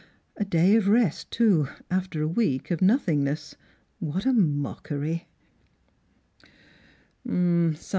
A 0.35 0.43
day 0.43 0.75
of 0.75 0.87
rest, 0.87 1.29
too, 1.29 1.67
after 1.91 2.23
a 2.23 2.27
week 2.27 2.71
of 2.71 2.81
nothingness. 2.81 3.55
What 3.99 4.25
a 4.25 4.33
mockery 4.33 5.27